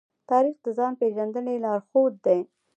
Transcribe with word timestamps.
تاریخ 0.29 0.55
د 0.63 0.67
ځان 0.77 0.93
پېژندنې 1.01 1.55
لارښود 1.63 2.13
دی. 2.25 2.39